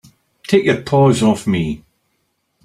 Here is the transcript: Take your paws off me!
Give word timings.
Take 0.45 0.65
your 0.65 0.81
paws 0.81 1.21
off 1.21 1.45
me! 1.45 1.83